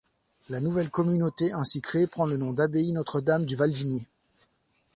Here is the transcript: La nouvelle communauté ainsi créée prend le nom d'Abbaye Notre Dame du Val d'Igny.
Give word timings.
La 0.49 0.59
nouvelle 0.61 0.89
communauté 0.89 1.51
ainsi 1.51 1.79
créée 1.79 2.07
prend 2.07 2.25
le 2.25 2.35
nom 2.35 2.53
d'Abbaye 2.53 2.91
Notre 2.91 3.21
Dame 3.21 3.45
du 3.45 3.55
Val 3.55 3.69
d'Igny. 3.71 4.07